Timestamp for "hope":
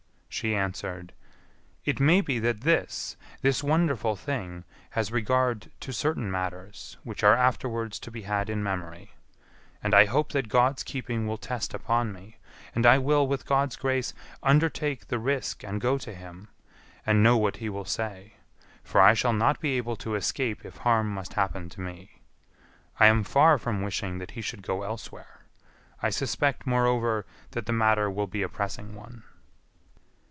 10.05-10.31